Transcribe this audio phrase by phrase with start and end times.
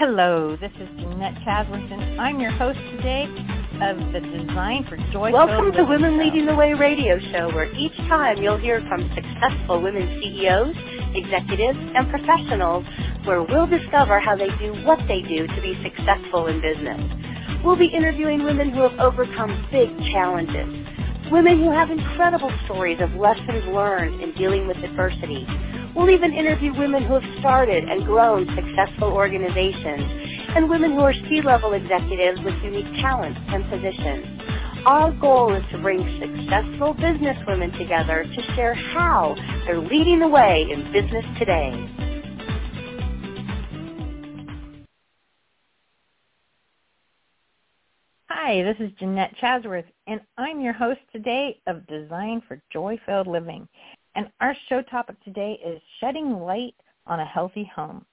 [0.00, 3.24] Hello, this is Jeanette and I'm your host today
[3.82, 5.30] of the Design for Joy.
[5.30, 9.82] Welcome to Women Leading the Way radio show, where each time you'll hear from successful
[9.82, 10.74] women CEOs,
[11.14, 12.86] executives, and professionals,
[13.26, 17.60] where we'll discover how they do what they do to be successful in business.
[17.62, 20.86] We'll be interviewing women who have overcome big challenges,
[21.30, 25.46] women who have incredible stories of lessons learned in dealing with adversity
[25.94, 30.06] We'll even interview women who have started and grown successful organizations
[30.54, 34.24] and women who are C-level executives with unique talents and positions.
[34.86, 39.34] Our goal is to bring successful business women together to share how
[39.66, 42.09] they're leading the way in business today.
[48.42, 53.68] Hi, this is Jeanette Chasworth, and I'm your host today of Design for Joy-Filled Living.
[54.14, 56.74] And our show topic today is shedding light
[57.06, 58.06] on a healthy home.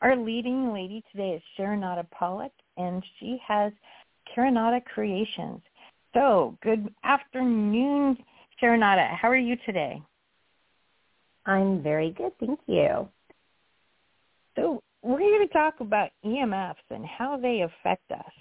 [0.00, 3.70] Our leading lady today is Sherinata Pollock, and she has
[4.34, 5.60] Carinata Creations.
[6.14, 8.16] So, good afternoon,
[8.62, 9.14] Sherinata.
[9.14, 10.00] How are you today?
[11.44, 13.06] I'm very good, thank you.
[14.56, 18.32] So, we're going to talk about EMFs and how they affect us.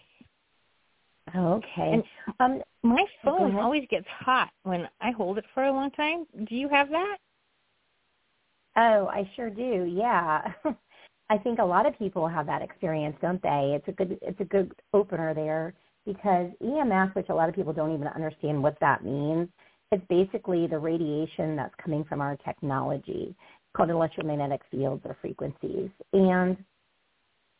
[1.35, 1.91] Okay.
[1.93, 2.03] And
[2.39, 6.25] um, my phone always gets hot when I hold it for a long time.
[6.47, 7.17] Do you have that?
[8.77, 9.91] Oh, I sure do.
[9.91, 10.41] Yeah.
[11.29, 13.73] I think a lot of people have that experience, don't they?
[13.75, 15.73] It's a good it's a good opener there
[16.05, 19.49] because EMF, which a lot of people don't even understand what that means,
[19.91, 23.35] it's basically the radiation that's coming from our technology
[23.75, 25.89] called electromagnetic fields or frequencies.
[26.13, 26.57] And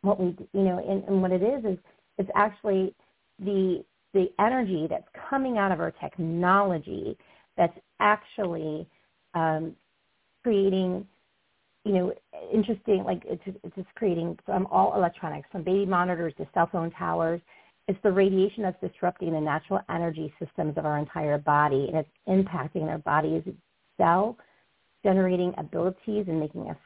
[0.02, 1.80] what we you know, and, and what it is is
[2.20, 2.94] it's actually
[3.40, 3.84] the
[4.14, 7.18] the energy that's coming out of our technology
[7.58, 8.88] that's actually
[9.34, 9.76] um,
[10.42, 11.06] creating,
[11.84, 12.14] you know,
[12.54, 16.92] interesting, like it's, it's just creating from all electronics, from baby monitors to cell phone
[16.92, 17.42] towers.
[17.88, 22.10] It's the radiation that's disrupting the natural energy systems of our entire body, and it's
[22.28, 23.44] impacting our body's
[23.98, 24.38] cell
[25.04, 26.78] generating abilities and making us.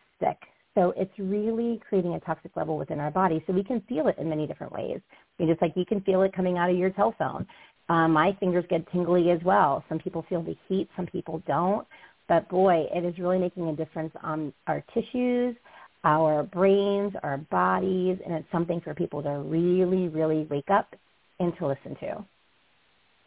[0.76, 3.44] So it's really creating a toxic level within our body.
[3.48, 5.00] So we can feel it in many different ways.
[5.40, 7.48] Mean, just like you can feel it coming out of your telephone.
[7.90, 9.84] Um, my fingers get tingly as well.
[9.90, 11.88] Some people feel the heat, some people don't.
[12.28, 15.56] But boy, it is really making a difference on our tissues,
[16.04, 20.96] our brains, our bodies, and it's something for people to really, really wake up
[21.40, 22.24] and to listen to.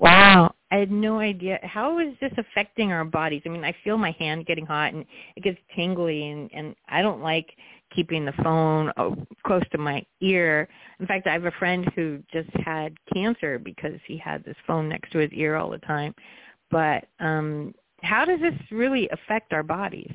[0.03, 0.53] Wow.
[0.73, 1.61] I had no idea.
[1.63, 3.43] How is this affecting our bodies?
[3.47, 5.05] I mean, I feel my hand getting hot and
[5.37, 7.55] it gets tingly and, and I don't like
[7.95, 9.11] keeping the phone uh,
[9.47, 10.69] close to my ear.
[10.99, 14.89] In fact, I have a friend who just had cancer because he had this phone
[14.89, 16.15] next to his ear all the time.
[16.71, 20.11] But um how does this really affect our bodies?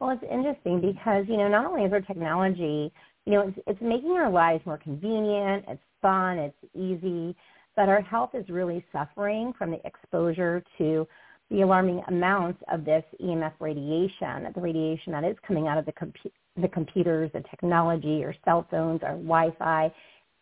[0.00, 2.90] Well, it's interesting because, you know, not only is our technology,
[3.26, 7.36] you know, it's, it's making our lives more convenient, it's fun, it's easy,
[7.76, 11.06] but our health is really suffering from the exposure to
[11.50, 15.92] the alarming amounts of this EMF radiation, the radiation that is coming out of the,
[15.92, 16.30] compu-
[16.60, 19.92] the computers, the technology, our cell phones, our Wi-Fi,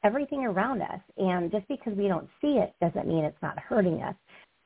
[0.05, 1.01] everything around us.
[1.17, 4.15] And just because we don't see it doesn't mean it's not hurting us.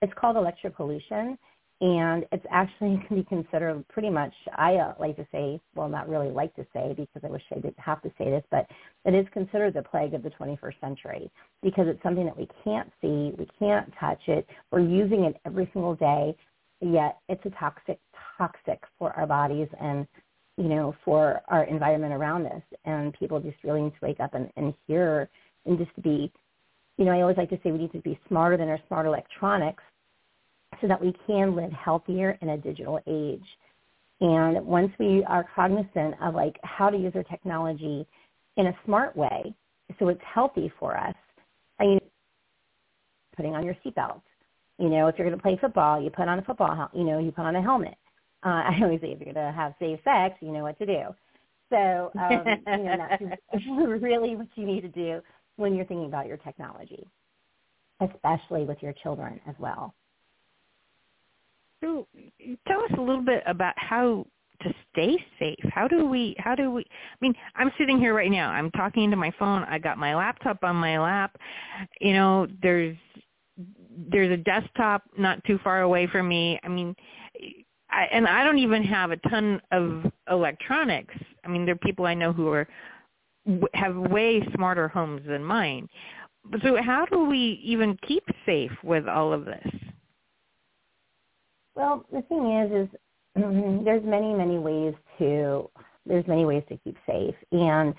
[0.03, 1.39] It's called electric pollution,
[1.83, 6.09] and it's actually can be considered pretty much I uh, like to say well not
[6.09, 8.67] really like to say because I wish I didn't have to say this but
[9.05, 11.31] it is considered the plague of the 21st century
[11.63, 15.69] because it's something that we can't see we can't touch it we're using it every
[15.75, 16.35] single day
[16.81, 17.99] yet it's a toxic
[18.39, 20.07] toxic for our bodies and
[20.57, 22.63] you know for our environment around us.
[22.85, 25.29] And people just really need to wake up and, and hear
[25.67, 26.33] and just to be
[26.97, 29.07] you know I always like to say we need to be smarter than our smart
[29.07, 29.83] electronics
[30.81, 33.45] so that we can live healthier in a digital age.
[34.21, 38.07] And once we are cognizant of like how to use our technology
[38.57, 39.55] in a smart way,
[39.99, 41.15] so it's healthy for us,
[41.81, 42.01] I mean,
[43.37, 44.23] putting on your seatbelt.
[44.79, 47.19] You know, if you're going to play football, you put on a football, you know,
[47.19, 47.95] you put on a helmet.
[48.45, 50.87] Uh, I always say if you're going to have safe sex, you know what to
[50.87, 51.03] do.
[51.71, 53.23] So, um, you know, that's
[54.03, 55.21] really what you need to do
[55.57, 57.09] when you're thinking about your technology,
[58.01, 59.95] especially with your children as well.
[61.83, 62.07] So
[62.67, 64.25] tell us a little bit about how
[64.63, 65.59] to stay safe.
[65.73, 68.51] How do we how do we I mean, I'm sitting here right now.
[68.51, 69.65] I'm talking to my phone.
[69.65, 71.37] I got my laptop on my lap.
[72.01, 72.97] You know, there's
[74.11, 76.59] there's a desktop not too far away from me.
[76.63, 76.95] I mean,
[77.91, 81.15] I, and I don't even have a ton of electronics.
[81.45, 82.67] I mean, there are people I know who are
[83.75, 85.89] have way smarter homes than mine.
[86.63, 89.67] So how do we even keep safe with all of this?
[91.75, 92.99] Well, the thing is, is
[93.85, 95.71] there's many, many ways to
[96.05, 97.95] there's many ways to keep safe, and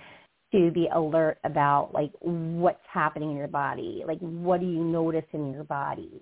[0.52, 5.26] to be alert about like what's happening in your body, like what do you notice
[5.34, 6.22] in your body.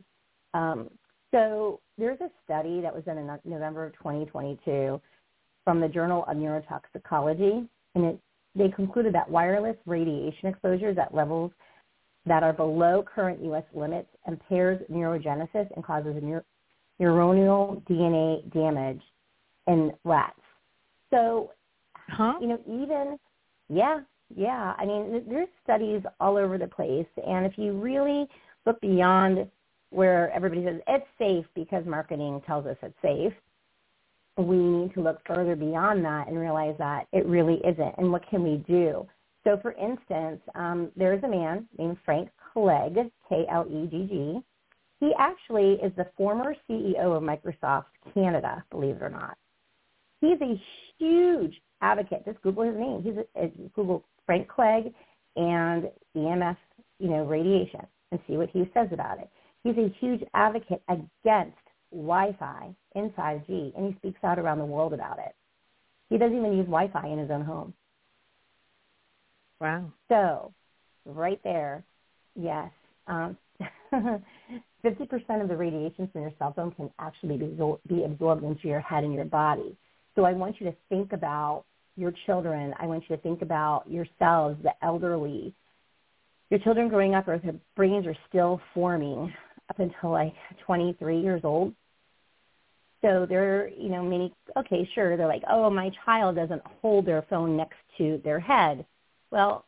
[0.54, 0.90] Um,
[1.32, 5.02] so there's a study that was done in November of 2022
[5.64, 8.20] from the Journal of Neurotoxicology, and it,
[8.56, 11.52] they concluded that wireless radiation exposures at levels
[12.26, 13.64] that are below current U.S.
[13.74, 16.16] limits impairs neurogenesis and causes
[17.02, 19.02] neuronal DNA damage
[19.68, 20.40] in rats.
[21.10, 21.52] So,
[21.96, 22.34] huh?
[22.40, 23.18] you know, even,
[23.70, 24.02] yeah,
[24.36, 24.74] yeah.
[24.78, 28.28] I mean, there's studies all over the place, and if you really
[28.66, 29.48] look beyond
[29.90, 33.34] where everybody says it's safe because marketing tells us it's safe,
[34.38, 37.96] we need to look further beyond that and realize that it really isn't.
[37.98, 39.06] And what can we do?
[39.44, 44.42] So, for instance, um, there's a man named Frank Clegg, K-L-E-G-G.
[45.02, 49.36] He actually is the former CEO of Microsoft Canada, believe it or not.
[50.22, 50.62] He's a
[51.00, 52.24] huge advocate.
[52.24, 53.02] Just Google his name.
[53.04, 54.94] He's a, a Google Frank Clegg
[55.36, 56.56] and EMF,
[57.00, 57.82] you know, radiation,
[58.12, 59.28] and see what he says about it.
[59.64, 61.58] He's a huge advocate against
[61.92, 65.34] Wi-Fi in 5G, and he speaks out around the world about it.
[66.10, 67.74] He doesn't even use Wi-Fi in his own home.
[69.60, 69.92] Wow.
[70.10, 70.54] So,
[71.06, 71.84] right there,
[72.36, 72.70] yes,
[73.08, 73.36] um,
[74.84, 77.58] 50% of the radiation from your cell phone can actually be,
[77.88, 79.76] be absorbed into your head and your body.
[80.16, 81.64] So I want you to think about
[81.96, 82.74] your children.
[82.80, 85.54] I want you to think about yourselves, the elderly.
[86.50, 89.34] Your children growing up, or their brains are still forming
[89.70, 90.34] up until like
[90.66, 91.74] 23 years old.
[93.02, 97.24] So they're, you know, many, okay, sure, they're like, oh, my child doesn't hold their
[97.30, 98.86] phone next to their head.
[99.32, 99.66] Well,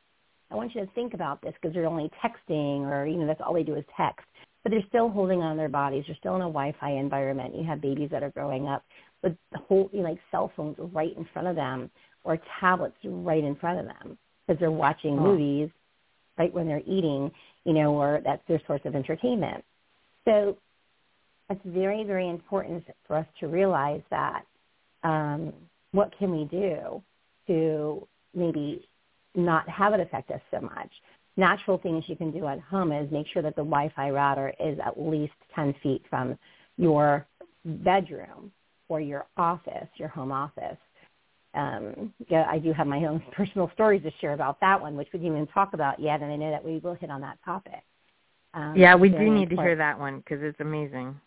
[0.52, 3.42] I want you to think about this because they're only texting or, you know, that's
[3.42, 4.28] all they do is text.
[4.64, 6.06] But they're still holding on their bodies.
[6.08, 7.56] They're still in a Wi-Fi environment.
[7.56, 8.84] You have babies that are growing up
[9.22, 11.90] with whole, you know, like cell phones right in front of them
[12.24, 14.18] or tablets right in front of them
[14.48, 15.24] because they're watching oh.
[15.24, 15.70] movies
[16.38, 17.30] right when they're eating,
[17.66, 19.64] you know, or that's their source of entertainment.
[20.26, 20.58] So
[21.50, 24.44] it's very, very important for us to realize that
[25.04, 25.54] um,
[25.92, 27.02] what can we do
[27.48, 28.88] to maybe
[29.36, 30.90] not have it affect us so much.
[31.36, 34.78] Natural things you can do at home is make sure that the Wi-Fi router is
[34.86, 36.38] at least 10 feet from
[36.78, 37.26] your
[37.66, 38.52] bedroom
[38.88, 40.78] or your office, your home office.
[41.56, 45.08] Um, yeah, I do have my own personal stories to share about that one, which
[45.14, 47.38] we didn't even talk about yet, and I know that we will hit on that
[47.44, 47.84] topic.
[48.54, 49.50] Um, yeah, we do need important.
[49.50, 51.20] to hear that one because it's amazing.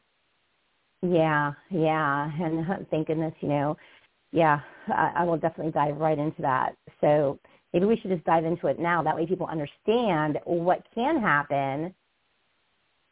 [1.03, 3.77] Yeah, yeah, and thank goodness, you know,
[4.33, 6.77] yeah, I, I will definitely dive right into that.
[7.01, 7.39] So
[7.73, 9.03] maybe we should just dive into it now.
[9.03, 11.95] That way people understand what can happen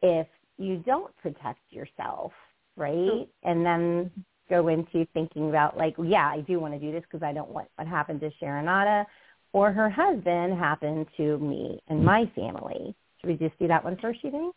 [0.03, 0.27] if
[0.59, 2.33] you don't protect yourself,
[2.77, 3.27] right?
[3.43, 4.11] And then
[4.49, 7.51] go into thinking about like, yeah, I do want to do this because I don't
[7.51, 9.05] want what happened to Sherinata
[9.53, 12.95] or her husband happened to me and my family.
[13.21, 14.57] Should we just do that one first, you think?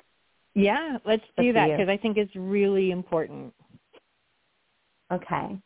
[0.54, 3.54] Yeah, let's do that because I think it's really important.
[5.12, 5.58] Okay.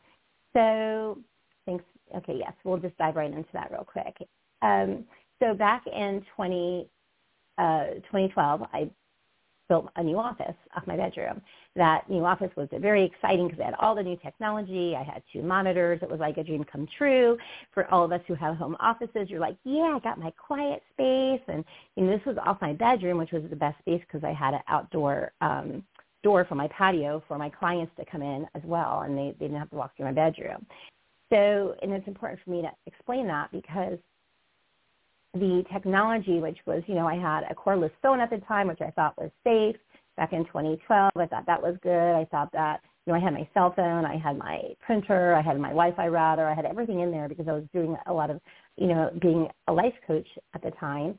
[0.53, 1.17] So
[1.65, 1.83] thanks.
[2.15, 4.15] Okay, yes, we'll just dive right into that real quick.
[4.61, 5.05] Um,
[5.39, 6.87] so back in 20,
[7.57, 8.89] uh, 2012, I
[9.71, 11.41] built a new office off my bedroom.
[11.77, 14.97] That new office was very exciting because it had all the new technology.
[14.97, 15.99] I had two monitors.
[16.01, 17.37] It was like a dream come true
[17.73, 19.29] for all of us who have home offices.
[19.29, 21.63] You're like, yeah, I got my quiet space, and
[21.95, 24.53] you know this was off my bedroom, which was the best space because I had
[24.53, 25.85] an outdoor um,
[26.21, 29.45] door for my patio for my clients to come in as well, and they, they
[29.45, 30.65] didn't have to walk through my bedroom.
[31.31, 33.97] So, and it's important for me to explain that because
[35.33, 38.81] the technology, which was, you know, I had a cordless phone at the time, which
[38.81, 39.77] I thought was safe
[40.17, 41.11] back in 2012.
[41.15, 42.15] I thought that was good.
[42.15, 45.41] I thought that, you know, I had my cell phone, I had my printer, I
[45.41, 48.29] had my Wi-Fi router, I had everything in there because I was doing a lot
[48.29, 48.41] of,
[48.75, 51.17] you know, being a life coach at the time.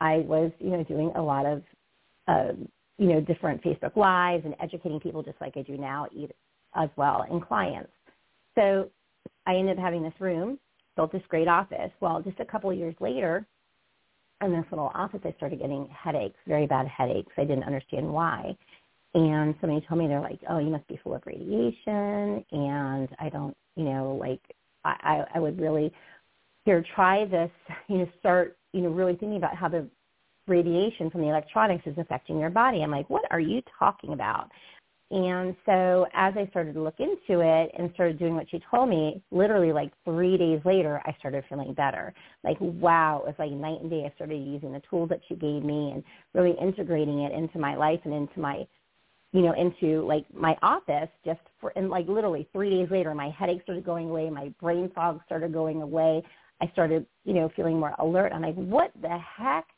[0.00, 1.62] I was, you know, doing a lot of,
[2.28, 2.52] uh,
[2.98, 6.06] you know, different Facebook Lives and educating people just like I do now
[6.74, 7.90] as well and clients.
[8.56, 8.90] So
[9.46, 10.58] I ended up having this room,
[10.96, 11.90] built this great office.
[12.00, 13.46] Well, just a couple of years later,
[14.42, 17.32] in this little office, I started getting headaches, very bad headaches.
[17.36, 18.56] I didn't understand why.
[19.14, 22.44] And somebody told me they're like, oh, you must be full of radiation.
[22.50, 24.40] And I don't, you know, like
[24.84, 25.92] I, I would really
[26.64, 27.50] here try this,
[27.88, 29.88] you know, start, you know, really thinking about how the
[30.46, 32.82] radiation from the electronics is affecting your body.
[32.82, 34.50] I'm like, what are you talking about?
[35.14, 38.88] And so as I started to look into it and started doing what she told
[38.88, 42.12] me, literally like three days later, I started feeling better.
[42.42, 44.10] Like, wow, it was like night and day.
[44.10, 46.02] I started using the tools that she gave me and
[46.32, 48.66] really integrating it into my life and into my,
[49.30, 53.30] you know, into like my office just for, and like literally three days later, my
[53.38, 54.28] headache started going away.
[54.30, 56.24] My brain fog started going away.
[56.60, 58.32] I started, you know, feeling more alert.
[58.32, 59.68] I'm like, what the heck?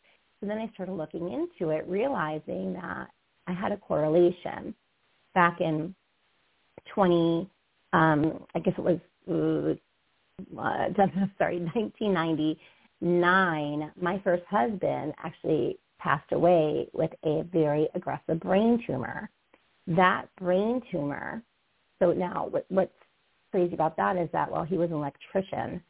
[0.40, 3.08] So then I started looking into it, realizing that
[3.46, 4.74] I had a correlation
[5.36, 5.94] back in
[6.94, 7.48] 20,
[7.92, 8.98] um, I guess it was,
[10.58, 10.64] uh,
[11.38, 13.92] sorry, 1999.
[14.00, 19.28] My first husband actually passed away with a very aggressive brain tumor.
[19.86, 21.42] That brain tumor,
[22.00, 22.90] so now what, what's
[23.50, 25.82] crazy about that is that, well, he was an electrician,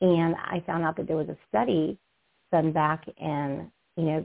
[0.00, 1.98] and I found out that there was a study
[2.52, 4.24] done back in, you know,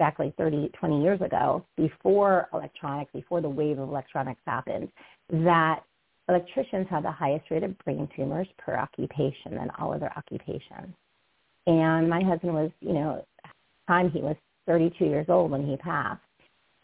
[0.00, 4.88] like 30, 20 years ago, before electronics, before the wave of electronics happened,
[5.30, 5.80] that
[6.28, 10.94] electricians have the highest rate of brain tumors per occupation than all other occupations.
[11.66, 13.24] And my husband was, you know,
[13.88, 14.36] time he was
[14.66, 16.20] 32 years old when he passed,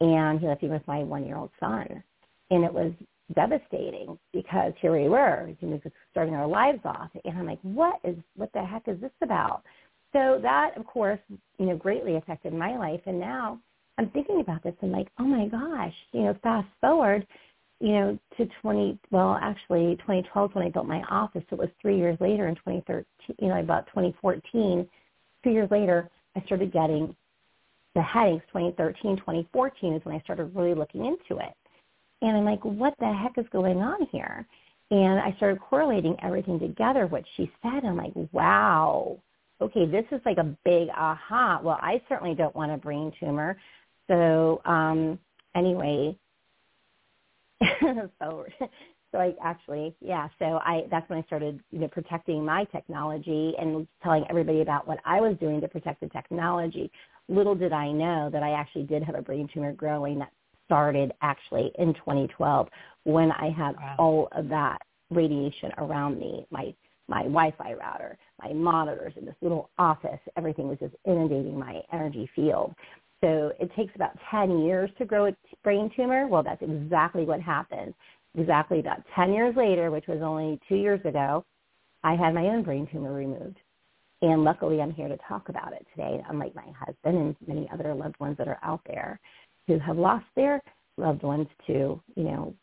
[0.00, 2.02] and he left me with my one-year-old son.
[2.50, 2.92] And it was
[3.35, 8.00] devastating because here we were, you know, starting our lives off, and I'm like, what
[8.04, 9.62] is, what the heck is this about?
[10.12, 11.21] So that, of course,
[11.59, 13.00] you know, greatly affected my life.
[13.07, 13.59] And now
[13.99, 17.26] I'm thinking about this and like, oh my gosh, you know, fast forward,
[17.81, 21.42] you know, to 20, well, actually 2012 when I built my office.
[21.49, 23.04] So it was three years later in 2013,
[23.40, 24.88] you know, about 2014.
[25.45, 27.14] Two years later, I started getting
[27.95, 28.45] the headaches.
[28.49, 31.54] 2013, 2014 is when I started really looking into it.
[32.21, 34.47] And I'm like, what the heck is going on here?
[34.90, 37.85] And I started correlating everything together, what she said.
[37.85, 39.19] I'm like, wow,
[39.62, 41.61] okay, this is like a big aha.
[41.62, 43.57] Well, I certainly don't want a brain tumor.
[44.09, 45.19] So um,
[45.54, 46.16] anyway,
[47.81, 48.47] so
[49.12, 50.28] so I actually yeah.
[50.38, 54.87] So I that's when I started you know protecting my technology and telling everybody about
[54.88, 56.90] what I was doing to protect the technology.
[57.28, 60.33] Little did I know that I actually did have a brain tumor growing that
[60.66, 62.69] started actually in 2012
[63.04, 63.95] when I had wow.
[63.99, 64.78] all of that
[65.11, 66.47] radiation around me.
[66.50, 66.75] My
[67.09, 70.21] my Wi-Fi router, my monitors in this little office.
[70.37, 72.75] Everything was just inundating my energy field.
[73.23, 76.27] So it takes about 10 years to grow a brain tumor.
[76.27, 77.95] Well, that's exactly what happened.
[78.37, 81.45] Exactly about 10 years later, which was only two years ago,
[82.03, 83.59] I had my own brain tumor removed.
[84.23, 87.95] And luckily I'm here to talk about it today, unlike my husband and many other
[87.95, 89.21] loved ones that are out there
[89.67, 90.61] who have lost their
[90.97, 92.55] loved ones to, you know,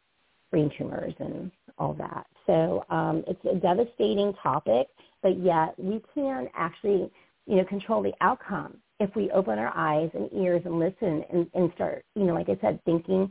[0.51, 2.25] brain tumors and all that.
[2.49, 4.87] So um, it's a devastating topic,
[5.21, 7.11] but yet we can actually,
[7.45, 11.45] you know, control the outcome if we open our eyes and ears and listen and,
[11.53, 13.29] and start, you know, like I said, thinking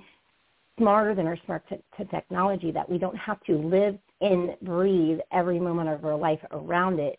[0.78, 5.18] smarter than our smart t- to technology that we don't have to live and breathe
[5.32, 7.18] every moment of our life around it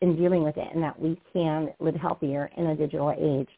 [0.00, 3.48] and dealing with it and that we can live healthier in a digital age.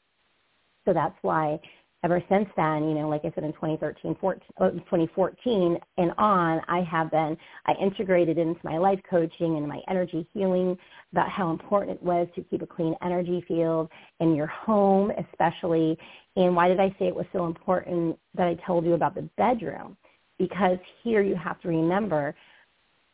[0.87, 1.61] So that's why
[2.05, 6.83] ever since then, you know, like I said in 2013, 14, 2014 and on, I
[6.83, 7.35] have been,
[7.67, 10.77] I integrated into my life coaching and my energy healing
[11.13, 13.89] about how important it was to keep a clean energy field
[14.21, 15.99] in your home especially.
[16.37, 19.29] And why did I say it was so important that I told you about the
[19.39, 19.97] bedroom?
[20.39, 22.35] Because here you have to remember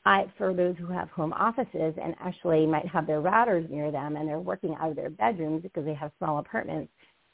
[0.04, 4.16] I, for those who have home offices and actually might have their routers near them
[4.16, 6.90] and they're working out of their bedrooms because they have small apartments,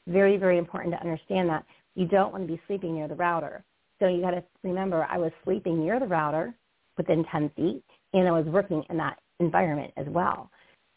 [0.06, 3.64] very, very important to understand that you don't want to be sleeping near the router.
[3.98, 6.54] So you got to remember I was sleeping near the router
[6.96, 7.82] within 10 feet
[8.12, 10.50] and I was working in that environment as well.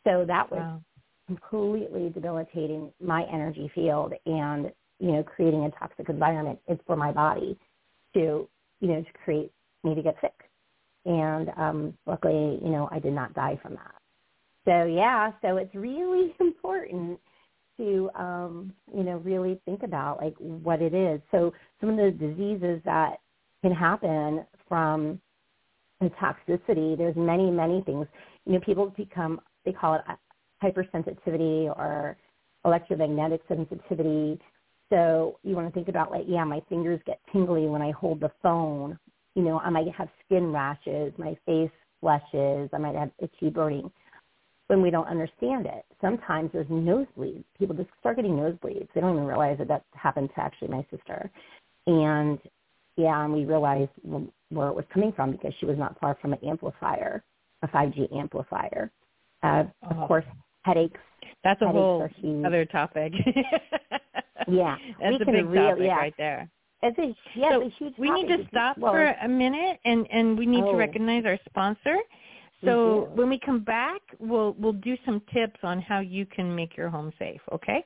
[0.05, 0.81] So that was wow.
[1.27, 6.59] completely debilitating my energy field and, you know, creating a toxic environment.
[6.67, 7.57] It's for my body
[8.13, 8.47] to,
[8.79, 9.51] you know, to create
[9.83, 10.33] me to get sick.
[11.05, 13.95] And um, luckily, you know, I did not die from that.
[14.65, 17.19] So yeah, so it's really important
[17.79, 21.19] to um, you know really think about like what it is.
[21.31, 23.19] So some of the diseases that
[23.63, 25.19] can happen from
[26.01, 28.05] toxicity, there's many many things.
[28.45, 30.01] You know, people become they call it
[30.63, 32.17] hypersensitivity or
[32.65, 34.39] electromagnetic sensitivity.
[34.89, 38.19] So you want to think about like, yeah, my fingers get tingly when I hold
[38.19, 38.97] the phone.
[39.35, 41.71] You know, I might have skin rashes, my face
[42.01, 43.91] flushes, I might have itchy burning
[44.69, 45.83] when we don't understand it.
[45.99, 47.43] Sometimes there's nosebleeds.
[47.57, 48.87] People just start getting nosebleeds.
[48.93, 51.29] They don't even realize that that happened to actually my sister.
[51.87, 52.37] And
[52.95, 56.33] yeah, and we realized where it was coming from because she was not far from
[56.33, 57.23] an amplifier,
[57.63, 58.91] a 5G amplifier.
[59.41, 60.01] Uh, oh.
[60.01, 60.25] Of course,
[60.61, 60.99] headaches.
[61.43, 63.13] That's a headaches whole other topic.
[64.47, 65.95] yeah, that's a big really, topic yeah.
[65.95, 66.49] right there.
[66.83, 69.79] It's a, yeah, so it's a huge we need to stop well, for a minute,
[69.83, 70.73] and and we need oh.
[70.73, 71.97] to recognize our sponsor.
[72.63, 73.17] So mm-hmm.
[73.17, 76.89] when we come back, we'll we'll do some tips on how you can make your
[76.89, 77.41] home safe.
[77.51, 77.85] Okay.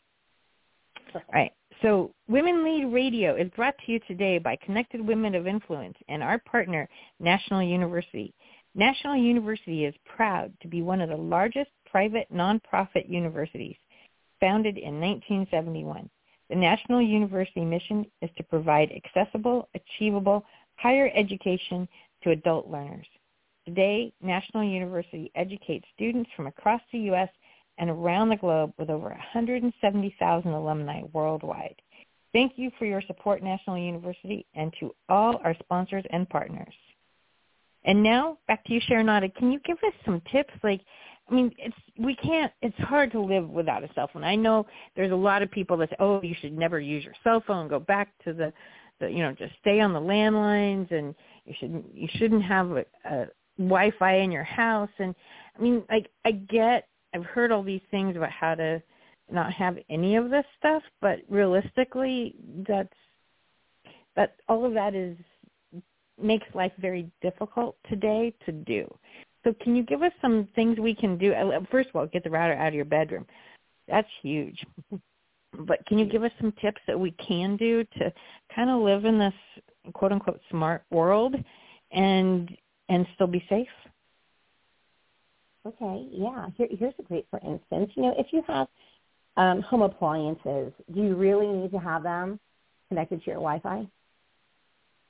[1.13, 1.51] All right.
[1.81, 6.23] So Women Lead Radio is brought to you today by Connected Women of Influence and
[6.23, 6.87] our partner,
[7.19, 8.33] National University.
[8.75, 13.75] National University is proud to be one of the largest private nonprofit universities,
[14.39, 16.09] founded in 1971.
[16.49, 20.43] The National University mission is to provide accessible, achievable,
[20.77, 21.87] higher education
[22.23, 23.07] to adult learners.
[23.65, 27.29] Today, National University educates students from across the U.S.
[27.77, 31.75] and around the globe with over 170,000 alumni worldwide.
[32.33, 36.73] Thank you for your support, National University, and to all our sponsors and partners.
[37.85, 39.33] And now, back to you, Sherinata.
[39.35, 40.53] Can you give us some tips?
[40.63, 40.81] Like,
[41.29, 42.51] I mean, it's we can't.
[42.61, 44.23] It's hard to live without a cell phone.
[44.23, 44.65] I know
[44.95, 47.67] there's a lot of people that say, "Oh, you should never use your cell phone.
[47.67, 48.51] Go back to the,
[48.99, 51.13] the you know, just stay on the landlines, and
[51.45, 53.25] you shouldn't you shouldn't have a, a
[53.57, 55.15] Wi-Fi in your house." And
[55.57, 56.87] I mean, like, I get.
[57.13, 58.81] I've heard all these things about how to
[59.31, 62.35] not have any of this stuff, but realistically,
[62.67, 62.93] that's
[64.15, 65.17] that all of that is
[66.21, 68.87] makes life very difficult today to do.
[69.43, 71.33] So can you give us some things we can do?
[71.33, 73.25] Uh, first of all, get the router out of your bedroom.
[73.87, 74.63] That's huge.
[75.59, 78.13] but can you give us some tips that we can do to
[78.55, 79.33] kind of live in this
[79.93, 81.35] quote unquote smart world
[81.91, 82.55] and
[82.93, 83.67] and still be safe?
[85.65, 86.47] Okay, yeah.
[86.55, 87.91] Here, here's a great for instance.
[87.95, 88.67] You know, if you have
[89.37, 92.39] um, home appliances, do you really need to have them
[92.89, 93.87] connected to your Wi-Fi?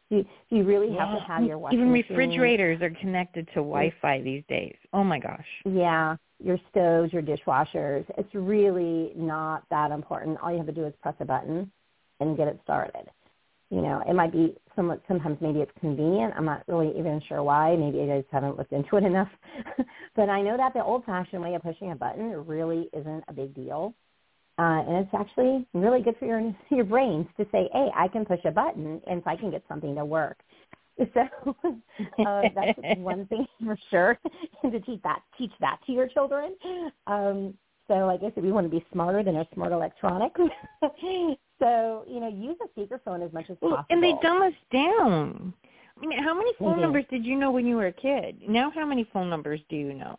[0.10, 1.10] Do you, you really yeah.
[1.10, 2.06] have to have your washing Even machine.
[2.10, 4.76] refrigerators are connected to Wi-Fi these days.
[4.94, 5.46] Oh my gosh.
[5.66, 8.06] Yeah, your stoves, your dishwashers.
[8.18, 10.38] It's really not that important.
[10.42, 11.72] All you have to do is press a button
[12.20, 13.10] and get it started.
[13.74, 16.36] You know, it might be somewhat, sometimes maybe it's convenient.
[16.38, 17.76] I'm not really even sure why.
[17.76, 19.30] Maybe I just haven't looked into it enough.
[20.16, 23.56] but I know that the old-fashioned way of pushing a button really isn't a big
[23.56, 23.96] deal.
[24.60, 28.24] Uh, and it's actually really good for your your brains to say, "Hey, I can
[28.24, 30.38] push a button and I can get something to work."
[31.16, 31.56] So
[32.24, 34.20] uh, that's one thing for sure,
[34.62, 36.56] and to teach that teach that to your children.
[37.08, 37.56] Um,
[37.88, 40.34] so like I guess if you want to be smarter than a smart electronic,
[41.60, 43.86] so you know, use a speakerphone as much as possible.
[43.90, 45.54] And they dumb us down.
[46.02, 48.42] I mean, how many phone numbers did you know when you were a kid?
[48.48, 50.18] Now, how many phone numbers do you know?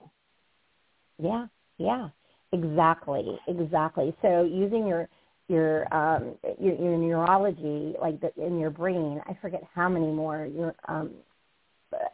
[1.18, 1.46] Yeah,
[1.78, 2.08] yeah.
[2.52, 4.14] Exactly, exactly.
[4.22, 5.08] So using your
[5.48, 10.46] your um your, your neurology like the, in your brain, I forget how many more
[10.46, 11.10] your um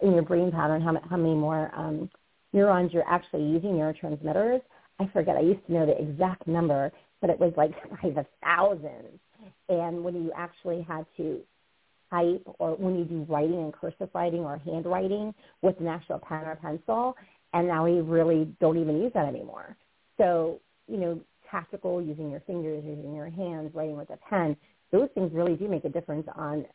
[0.02, 2.10] in your brain pattern how how many more um
[2.52, 4.62] neurons you're actually using neurotransmitters.
[5.00, 5.36] I forget.
[5.36, 9.18] I used to know the exact number, but it was like by the thousands.
[9.68, 11.40] And when you actually had to
[12.10, 15.32] type or when you do writing and cursive writing or handwriting
[15.62, 17.16] with an actual pen or pencil,
[17.52, 19.76] and now we really don't even use that anymore.
[20.18, 24.56] So, you know, tactical, using your fingers, using your hands, writing with a pen,
[24.92, 26.66] those things really do make a difference on,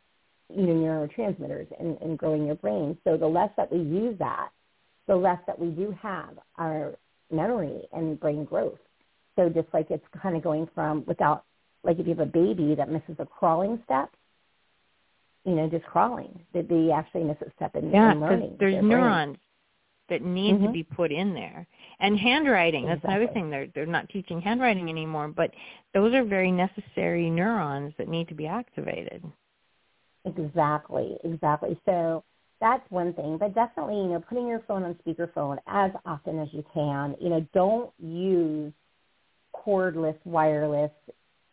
[0.49, 2.97] you know, neurotransmitters and, and growing your brain.
[3.03, 4.49] So the less that we use that,
[5.07, 6.95] the less that we do have our
[7.31, 8.79] memory and brain growth.
[9.35, 11.43] So just like it's kind of going from without,
[11.83, 14.11] like if you have a baby that misses a crawling step,
[15.43, 18.55] you know, just crawling, that they actually miss a step in, yeah, in learning.
[18.59, 19.37] there's neurons
[20.09, 20.65] that need mm-hmm.
[20.65, 21.67] to be put in there.
[21.99, 23.49] And handwriting, that's another thing.
[23.49, 25.51] They're they're not teaching handwriting anymore, but
[25.93, 29.23] those are very necessary neurons that need to be activated.
[30.25, 31.79] Exactly, exactly.
[31.85, 32.23] So
[32.61, 36.47] that's one thing, but definitely, you know, putting your phone on speakerphone as often as
[36.51, 37.15] you can.
[37.19, 38.73] You know, don't use
[39.53, 40.91] cordless, wireless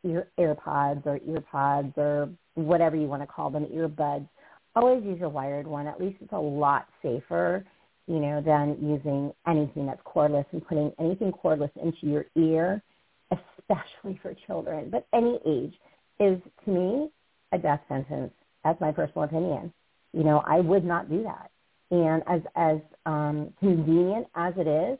[0.04, 4.28] ear AirPods or EarPods or whatever you want to call them, earbuds.
[4.74, 5.86] Always use a wired one.
[5.86, 7.64] At least it's a lot safer
[8.06, 12.82] you know, than using anything that's cordless and putting anything cordless into your ear,
[13.30, 15.74] especially for children, but any age,
[16.20, 17.10] is to me
[17.52, 18.32] a death sentence.
[18.64, 19.72] That's my personal opinion.
[20.12, 21.50] You know, I would not do that.
[21.90, 24.98] And as as um, convenient as it is,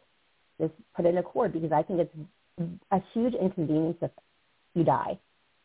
[0.61, 2.15] just put it in a cord because I think it's
[2.91, 4.11] a huge inconvenience if
[4.75, 5.19] you die.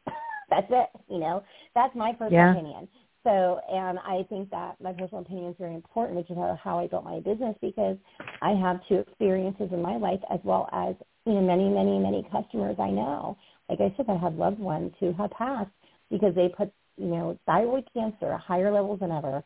[0.50, 0.90] That's it.
[1.10, 1.44] You know,
[1.76, 2.52] that's my personal yeah.
[2.52, 2.88] opinion.
[3.24, 6.88] So, and I think that my personal opinion is very important, which is how I
[6.88, 7.98] built my business because
[8.42, 12.26] I have two experiences in my life as well as, you know, many, many, many
[12.32, 13.38] customers I know.
[13.68, 15.72] Like I said, I have loved ones who have passed
[16.10, 19.44] because they put, you know, thyroid cancer at higher levels than ever.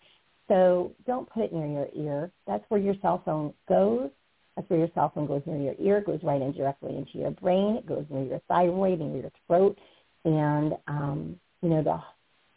[0.47, 2.31] So don't put it near your ear.
[2.47, 4.09] That's where your cell phone goes.
[4.55, 5.97] That's where your cell phone goes near your ear.
[5.99, 7.77] It goes right in directly into your brain.
[7.77, 9.77] It goes near your thyroid and near your throat.
[10.25, 12.01] And, um, you know, the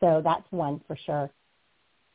[0.01, 1.31] so that's one for sure.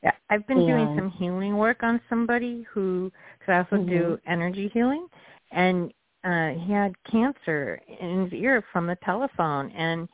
[0.03, 3.89] Yeah, I've been and, doing some healing work on somebody who, because I also mm-hmm.
[3.89, 5.07] do energy healing,
[5.51, 5.91] and
[6.23, 10.07] uh, he had cancer in his ear from the telephone, and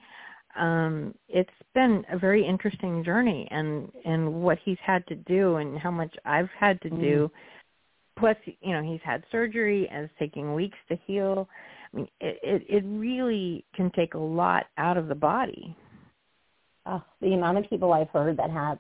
[0.57, 5.77] um, it's been a very interesting journey, and and what he's had to do, and
[5.77, 7.01] how much I've had to mm-hmm.
[7.01, 7.31] do
[8.17, 11.47] plus you know he's had surgery and it's taking weeks to heal.
[11.93, 15.75] I mean, it it, it really can take a lot out of the body.
[16.85, 18.77] Oh, the amount of people I've heard that have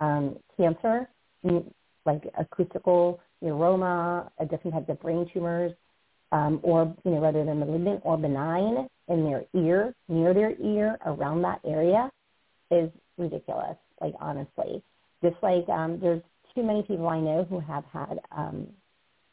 [0.00, 1.08] um, cancer,
[2.06, 5.72] like acoustical neuroma, a different types of brain tumors,
[6.32, 10.98] um, or you know whether they're malignant or benign in their ear, near their ear,
[11.06, 12.10] around that area,
[12.70, 13.76] is ridiculous.
[14.00, 14.82] Like honestly,
[15.22, 16.22] just like um, there's
[16.54, 18.68] too many people I know who have had um,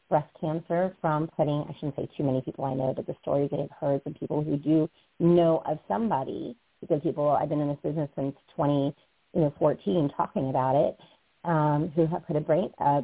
[0.08, 1.64] breast cancer from putting.
[1.68, 4.14] I shouldn't say too many people I know, but the stories that I've heard from
[4.14, 8.94] people who do know of somebody because people I've been in this business since 20
[9.34, 10.98] you know 14 talking about it
[11.44, 13.00] um, who have put a brain uh,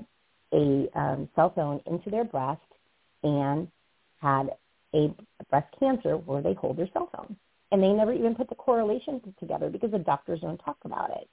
[0.53, 2.61] a um, cell phone into their breast
[3.23, 3.69] and
[4.21, 4.51] had
[5.07, 7.37] a breast cancer where they hold their cell phone.
[7.71, 11.29] And they never even put the correlation together because the doctors don't talk about it.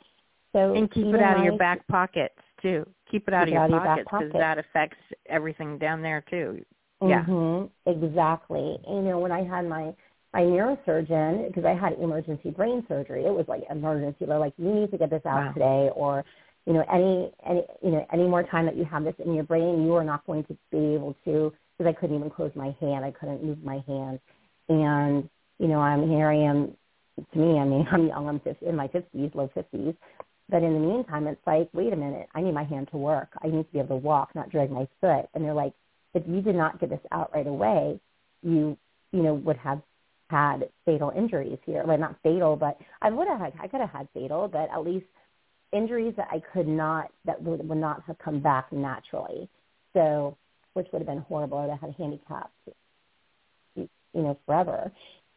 [0.52, 2.86] So and keep it out of your back pockets too.
[3.12, 4.98] Keep it out of your pockets because that affects
[5.28, 6.64] everything down there too.
[7.02, 8.78] Yeah, mm-hmm, exactly.
[8.88, 9.94] You know, when I had my
[10.34, 14.26] my neurosurgeon, because I had emergency brain surgery, it was like emergency.
[14.26, 15.52] They're like, you need to get this out wow.
[15.54, 16.24] today, or
[16.66, 19.44] you know, any any you know any more time that you have this in your
[19.44, 22.76] brain, you are not going to be able to because I couldn't even close my
[22.80, 23.06] hand.
[23.06, 24.20] I couldn't move my hand.
[24.70, 26.76] And, you know, I'm here I am
[27.34, 29.96] to me, I mean, I'm young, I'm 50, in my 50s, low 50s.
[30.50, 33.30] But in the meantime, it's like, wait a minute, I need my hand to work.
[33.44, 35.28] I need to be able to walk, not drag my foot.
[35.34, 35.74] And they're like,
[36.14, 38.00] if you did not get this out right away,
[38.44, 38.78] you,
[39.12, 39.82] you know, would have
[40.30, 41.84] had fatal injuries here.
[41.86, 45.06] Well, not fatal, but I would have I could have had fatal, but at least
[45.74, 49.50] injuries that I could not, that would, would not have come back naturally.
[49.94, 50.38] So
[50.76, 51.58] which would have been horrible.
[51.58, 52.54] I'd have had handicapped,
[53.76, 54.92] you know, forever.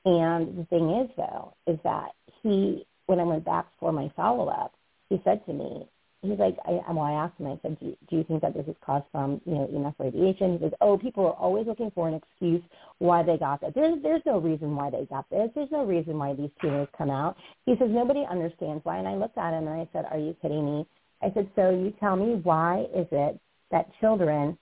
[0.05, 2.11] And the thing is, though, is that
[2.43, 4.75] he, when I went back for my follow-up,
[5.09, 5.89] he said to me,
[6.23, 8.55] he's like, I, well, I asked him, I said, do you, do you think that
[8.55, 10.55] this is caused from, you know, EMF radiation?
[10.55, 12.63] He says, oh, people are always looking for an excuse
[12.99, 13.75] why they got that.
[13.75, 15.51] There's, there's no reason why they got this.
[15.55, 17.37] There's no reason why these tumors come out.
[17.67, 18.99] He says, nobody understands why.
[18.99, 20.87] And I looked at him and I said, are you kidding me?
[21.23, 23.39] I said, so you tell me why is it
[23.71, 24.57] that children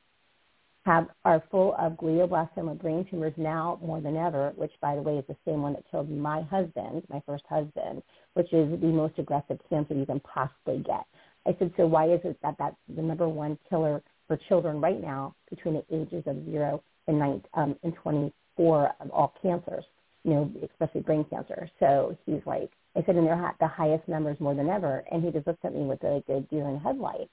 [0.87, 5.19] have are full of glioblastoma brain tumors now more than ever, which by the way
[5.19, 8.03] is the same one that killed my husband, my first husband,
[8.35, 11.05] which is the most aggressive cancer you can possibly get.
[11.45, 15.01] I said, so why is it that that's the number one killer for children right
[15.01, 19.85] now between the ages of zero and nine um, and 24 of all cancers,
[20.23, 21.69] you know, especially brain cancer.
[21.81, 25.05] So he's like, I said, and they're the highest numbers more than ever.
[25.11, 27.31] And he just looked at me with like a deer in headlights.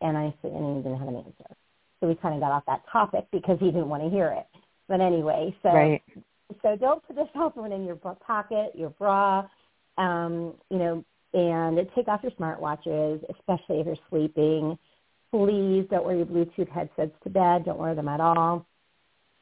[0.00, 1.56] And I said, and he didn't have an answer.
[2.00, 4.46] So we kind of got off that topic because he didn't want to hear it.
[4.88, 6.02] But anyway, so right.
[6.62, 9.46] so don't put the cell phone in your pocket, your bra,
[9.98, 14.78] um, you know, and take off your smartwatches, especially if you're sleeping.
[15.30, 17.66] Please don't wear your Bluetooth headsets to bed.
[17.66, 18.66] Don't wear them at all.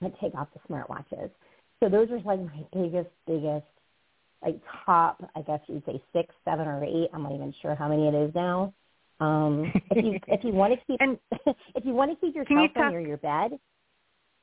[0.01, 1.31] But take off the smartwatches.
[1.81, 3.67] So those are like my biggest, biggest,
[4.43, 7.11] like top, I guess you'd say six, seven, or eight.
[7.13, 8.73] I'm not even sure how many it is now.
[9.19, 11.19] Um, if you if you want to keep and
[11.75, 13.59] if you want to keep your cell phone near your bed,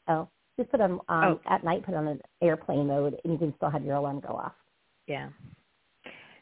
[0.07, 1.39] oh, just put on um, oh.
[1.47, 1.85] at night.
[1.85, 4.53] Put on an airplane mode, and you can still have your alarm go off.
[5.07, 5.29] Yeah.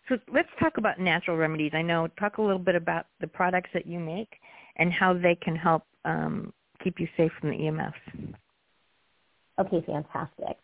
[0.09, 1.71] So let's talk about natural remedies.
[1.73, 2.07] I know.
[2.19, 4.33] Talk a little bit about the products that you make
[4.77, 8.33] and how they can help um, keep you safe from the EMFs.
[9.59, 10.57] Okay, fantastic.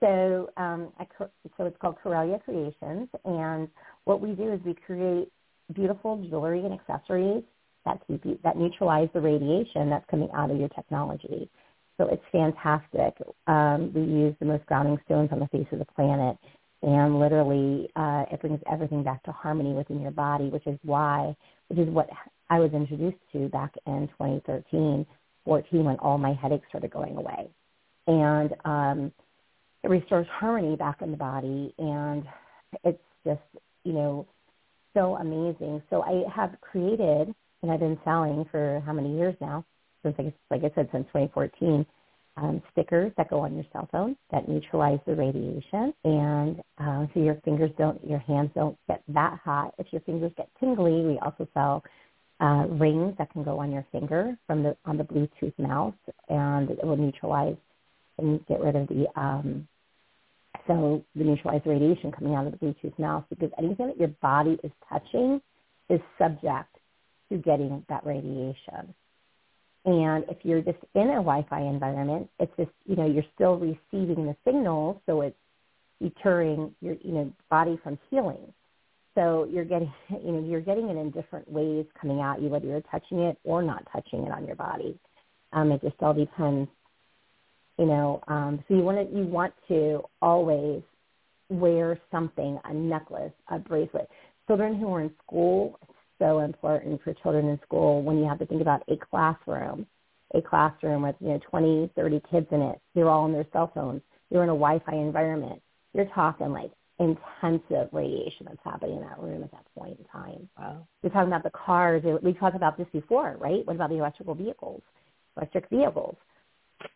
[0.00, 3.68] So, um, I, so it's called Karelia Creations, and
[4.04, 5.28] what we do is we create
[5.72, 7.42] beautiful jewelry and accessories
[7.84, 11.48] that keep you, that neutralize the radiation that's coming out of your technology.
[11.96, 13.14] So it's fantastic.
[13.46, 16.36] Um, we use the most grounding stones on the face of the planet,
[16.82, 21.36] and literally uh, it brings everything back to harmony within your body, which is why,
[21.68, 22.08] which is what
[22.50, 25.06] I was introduced to back in 2013,
[25.44, 27.48] 14, when all my headaches started going away,
[28.06, 29.12] and um,
[29.84, 32.24] it restores harmony back in the body, and
[32.82, 33.40] it's just
[33.84, 34.26] you know
[34.94, 35.82] so amazing.
[35.90, 39.64] So I have created, and I've been selling for how many years now?
[40.02, 41.86] Since, like, like I said, since 2014,
[42.36, 47.20] um, stickers that go on your cell phone that neutralize the radiation, and uh, so
[47.20, 49.74] your fingers don't, your hands don't get that hot.
[49.78, 51.84] If your fingers get tingly, we also sell
[52.40, 55.94] uh, rings that can go on your finger from the on the Bluetooth mouse,
[56.28, 57.56] and it will neutralize
[58.18, 59.66] and get rid of the um,
[60.66, 64.58] so the neutralized radiation coming out of the Bluetooth mouse because anything that your body
[64.64, 65.40] is touching
[65.90, 66.74] is subject
[67.30, 68.94] to getting that radiation.
[69.84, 74.26] And if you're just in a Wi-Fi environment, it's just, you know, you're still receiving
[74.26, 75.36] the signal, so it's
[76.02, 78.52] deterring your, you know, body from healing.
[79.14, 82.66] So you're getting, you know, you're getting it in different ways coming at you, whether
[82.66, 84.98] you're touching it or not touching it on your body.
[85.52, 86.68] Um, it just all depends.
[87.78, 90.82] You know, um, so you want to you want to always
[91.48, 94.08] wear something, a necklace, a bracelet.
[94.46, 98.38] Children who are in school, it's so important for children in school when you have
[98.38, 99.86] to think about a classroom,
[100.34, 102.80] a classroom with, you know, 20, 30 kids in it.
[102.94, 104.02] They're all on their cell phones.
[104.30, 105.60] You're in a Wi-Fi environment.
[105.94, 110.48] You're talking like intensive radiation that's happening in that room at that point in time.
[110.58, 110.86] Wow.
[111.02, 112.02] We're talking about the cars.
[112.22, 113.66] We talked about this before, right?
[113.66, 114.82] What about the electrical vehicles,
[115.36, 116.16] electric vehicles?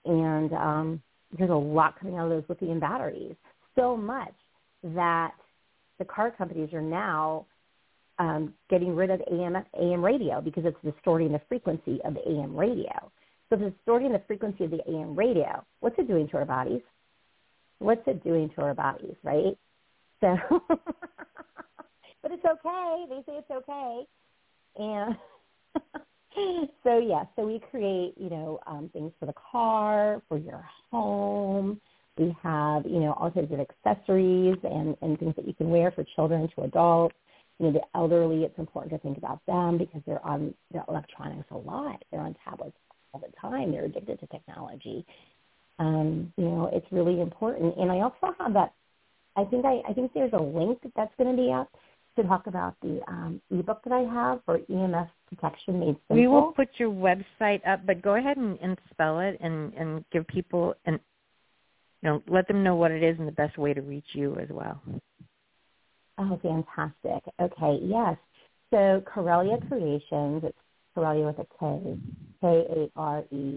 [0.04, 1.02] And um,
[1.36, 3.34] there's a lot coming out of those lithium batteries.
[3.74, 4.34] So much
[4.82, 5.32] that
[5.98, 7.46] the car companies are now
[8.18, 12.56] um, getting rid of AM, AM radio because it's distorting the frequency of the AM
[12.56, 13.10] radio.
[13.48, 16.44] So if it's distorting the frequency of the AM radio, what's it doing to our
[16.44, 16.82] bodies?
[17.78, 19.56] What's it doing to our bodies, right?
[20.20, 20.36] So,
[20.68, 23.04] but it's okay.
[23.08, 24.02] They say it's okay.
[24.76, 25.16] And
[26.84, 31.80] so yeah, so we create, you know, um, things for the car, for your home.
[32.16, 35.92] We have, you know, all kinds of accessories and, and things that you can wear
[35.92, 37.14] for children to adults.
[37.58, 41.46] You know, the elderly, it's important to think about them because they're on the electronics
[41.50, 42.02] a lot.
[42.10, 42.76] They're on tablets
[43.12, 43.72] all the time.
[43.72, 45.04] They're addicted to technology.
[45.78, 47.76] Um, you know, it's really important.
[47.76, 48.72] And I also have that
[49.38, 51.70] I think I, I think there's a link that's going to be up
[52.18, 56.16] to talk about the um, ebook that I have for EMF protection made simple.
[56.16, 60.04] We will put your website up, but go ahead and, and spell it and, and
[60.10, 60.98] give people and
[62.02, 64.36] you know let them know what it is and the best way to reach you
[64.36, 64.80] as well.
[66.18, 67.22] Oh, fantastic.
[67.40, 68.16] Okay, yes.
[68.70, 70.58] So Karelia Creations, it's
[70.96, 71.96] Karelia with a K,
[72.40, 73.50] K-A-R-E-L-I-A,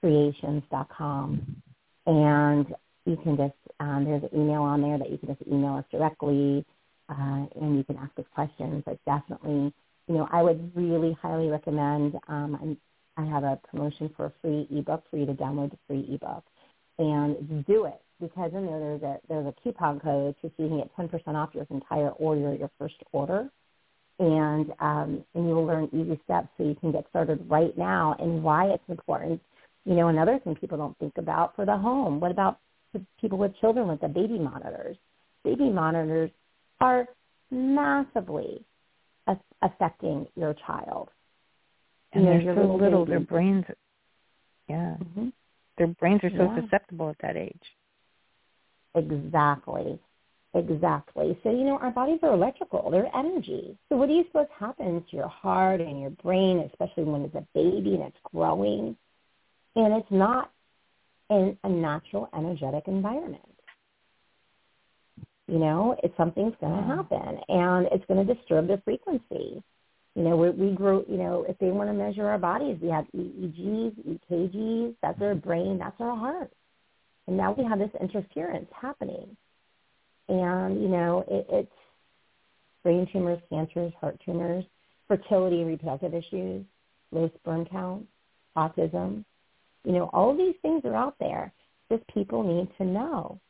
[0.00, 1.62] creations.com.
[2.06, 2.66] And
[3.04, 5.84] you can just um, there's an email on there that you can just email us
[5.90, 6.64] directly,
[7.08, 8.82] uh, and you can ask us questions.
[8.84, 9.72] But definitely,
[10.08, 12.16] you know, I would really highly recommend.
[12.28, 12.76] Um,
[13.16, 16.44] i have a promotion for a free ebook for you to download the free ebook,
[16.98, 20.78] and do it because in there there's a there's a coupon code so you can
[20.78, 23.48] get 10% off your entire order, your first order,
[24.18, 28.16] and um, and you will learn easy steps so you can get started right now
[28.18, 29.40] and why it's important.
[29.84, 32.20] You know, another thing people don't think about for the home.
[32.20, 32.58] What about
[33.20, 34.96] people with children with the baby monitors.
[35.44, 36.30] Baby monitors
[36.80, 37.06] are
[37.50, 38.64] massively
[39.62, 41.08] affecting your child.
[42.12, 43.64] And you they're so little, their brains,
[44.68, 45.28] yeah, mm-hmm.
[45.76, 46.62] their brains are so yeah.
[46.62, 47.62] susceptible at that age.
[48.94, 49.98] Exactly.
[50.54, 51.38] Exactly.
[51.42, 52.90] So, you know, our bodies are electrical.
[52.90, 53.76] They're energy.
[53.88, 57.34] So what do you suppose happens to your heart and your brain, especially when it's
[57.34, 58.96] a baby and it's growing?
[59.76, 60.50] And it's not
[61.30, 63.42] in a natural energetic environment.
[65.46, 69.62] You know, it's something's going to happen, and it's going to disturb the frequency.
[70.14, 71.04] You know, we, we grow.
[71.08, 74.94] You know, if they want to measure our bodies, we have EEGs, EKGs.
[75.00, 75.78] That's our brain.
[75.78, 76.52] That's our heart.
[77.26, 79.36] And now we have this interference happening,
[80.28, 81.72] and you know, it, it's
[82.82, 84.64] brain tumors, cancers, heart tumors,
[85.08, 86.64] fertility and reproductive issues,
[87.10, 88.06] low sperm count,
[88.56, 89.24] autism,
[89.84, 91.52] you know, all these things are out there.
[91.90, 93.40] Just people need to know,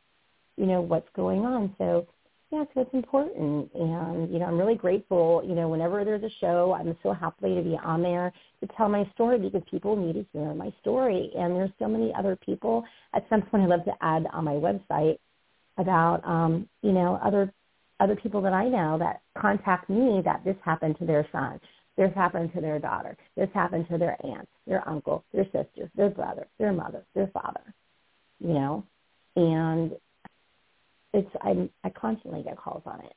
[0.57, 1.75] you know, what's going on.
[1.79, 2.07] So
[2.51, 3.71] yeah, so it's important.
[3.75, 7.55] And, you know, I'm really grateful, you know, whenever there's a show, I'm so happy
[7.55, 11.31] to be on there to tell my story because people need to hear my story.
[11.37, 12.85] And there's so many other people.
[13.15, 15.19] At some point I'd love to add on my website
[15.77, 17.53] about, um, you know, other
[18.01, 21.61] other people that I know that contact me that this happened to their son.
[21.99, 23.17] This happened to their daughter.
[23.37, 27.75] This happened to their aunt, their uncle, their sister, their brother, their mother, their father.
[28.39, 28.85] You know,
[29.35, 29.91] and
[31.13, 33.15] it's I I constantly get calls on it.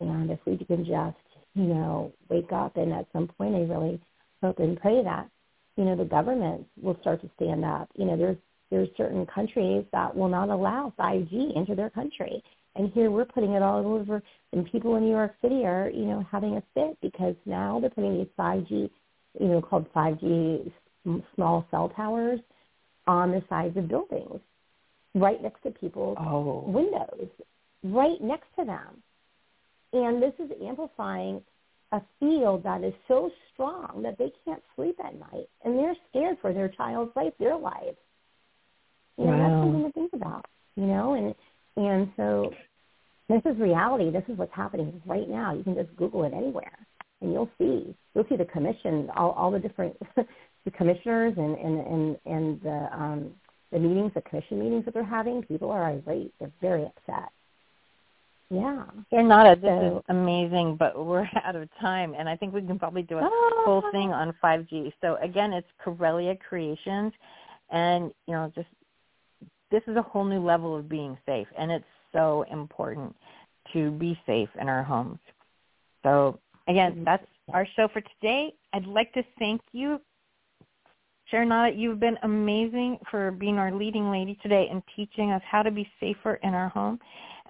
[0.00, 1.16] And if we can just
[1.54, 4.00] you know wake up and at some point I really
[4.40, 5.28] hope and pray that
[5.76, 7.88] you know the government will start to stand up.
[7.96, 8.38] You know, there's
[8.70, 12.42] there's certain countries that will not allow 5G into their country.
[12.76, 16.04] And here we're putting it all over, and people in New York City are, you
[16.04, 18.90] know, having a fit because now they're putting these 5G,
[19.40, 20.72] you know, called 5G
[21.34, 22.40] small cell towers
[23.06, 24.40] on the sides of buildings,
[25.14, 26.64] right next to people's oh.
[26.66, 27.28] windows,
[27.84, 29.02] right next to them.
[29.92, 31.42] And this is amplifying
[31.92, 36.38] a field that is so strong that they can't sleep at night, and they're scared
[36.40, 37.96] for their child's life, their lives.
[39.16, 39.38] You know, wow.
[39.38, 40.46] that's something to think about.
[40.76, 41.34] You know, and
[41.76, 42.52] and so
[43.28, 44.10] this is reality.
[44.10, 45.54] This is what's happening right now.
[45.54, 46.78] You can just Google it anywhere,
[47.20, 47.94] and you'll see.
[48.14, 52.88] You'll see the commission, all, all the different the commissioners and and and and the
[52.92, 53.30] um,
[53.72, 55.42] the meetings, the commission meetings that they're having.
[55.42, 56.32] People are irate.
[56.38, 57.30] They're very upset.
[58.50, 58.84] Yeah.
[59.10, 62.78] Renata, this so, is amazing, but we're out of time, and I think we can
[62.78, 63.62] probably do a oh.
[63.64, 64.92] whole thing on 5G.
[65.00, 67.12] So again, it's Karelia Creations,
[67.70, 68.68] and you know, just
[69.74, 73.14] this is a whole new level of being safe, and it's so important
[73.72, 75.18] to be safe in our homes.
[76.04, 77.04] So again, mm-hmm.
[77.04, 78.54] that's our show for today.
[78.72, 80.00] I'd like to thank you,
[81.28, 81.76] Sharon Sherinata.
[81.76, 85.90] You've been amazing for being our leading lady today and teaching us how to be
[85.98, 87.00] safer in our home.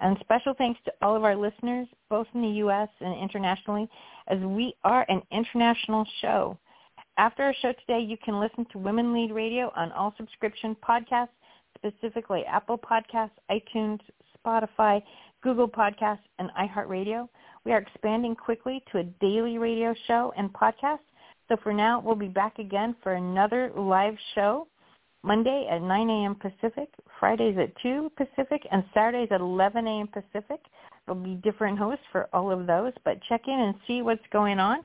[0.01, 2.89] And special thanks to all of our listeners, both in the U.S.
[3.01, 3.87] and internationally,
[4.29, 6.57] as we are an international show.
[7.17, 11.29] After our show today, you can listen to Women Lead Radio on all subscription podcasts,
[11.85, 13.99] specifically Apple Podcasts, iTunes,
[14.45, 15.01] Spotify,
[15.41, 17.27] Google Podcasts, and iHeartRadio.
[17.65, 20.99] We are expanding quickly to a daily radio show and podcast.
[21.47, 24.67] So for now, we'll be back again for another live show
[25.23, 26.35] Monday at 9 a.m.
[26.35, 30.07] Pacific, Fridays at 2 Pacific, and Saturdays at 11 a.m.
[30.07, 30.59] Pacific.
[31.05, 34.59] There'll be different hosts for all of those, but check in and see what's going
[34.59, 34.79] on.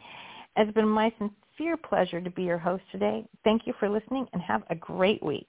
[0.57, 3.25] It's been my sincere pleasure to be your host today.
[3.45, 5.49] Thank you for listening and have a great week.